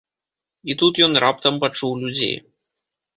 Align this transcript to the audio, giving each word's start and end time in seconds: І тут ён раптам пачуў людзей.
І 0.73 0.75
тут 0.81 1.01
ён 1.07 1.13
раптам 1.23 1.59
пачуў 1.65 1.93
людзей. 2.05 2.33